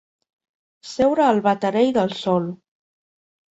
Seure 0.91 1.27
al 1.27 1.43
baterell 1.49 1.93
del 2.01 2.17
sol. 2.25 2.51